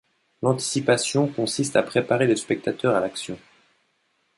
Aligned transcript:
L'anticipation 0.41 1.27
consiste 1.27 1.75
à 1.75 1.83
préparer 1.83 2.25
le 2.25 2.35
spectateur 2.35 2.95
à 2.95 2.99
l'action. 3.01 3.37